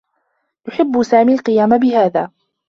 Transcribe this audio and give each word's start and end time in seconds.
يحبّ 0.67 1.03
سامي 1.03 1.33
القيام 1.33 1.77
بهذا. 1.77 2.31